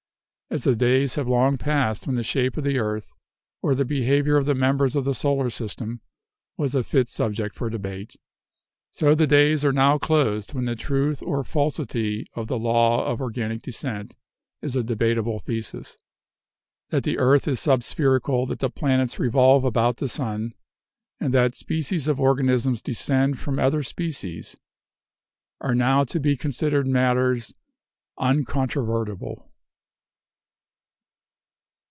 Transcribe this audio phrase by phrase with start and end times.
[0.53, 3.13] As the days have long passed when the shape of the earth,
[3.61, 6.01] or the behavior of the members of the solar system,
[6.57, 8.17] was a fit subject for debate,
[8.91, 13.21] so the days are now closed when the truth or falsity of the law of
[13.21, 14.17] organic descent
[14.61, 15.97] is a debatable thesis.
[16.89, 20.53] That the earth is subspherical, that the planets revolve about the sun,
[21.17, 24.57] and that species of organisms descend from other species,
[25.61, 27.53] are now to be considered matters
[28.19, 29.47] uncontrovertible.